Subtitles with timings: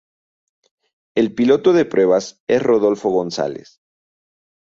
[1.15, 3.79] El piloto de pruebas es Rodolfo González.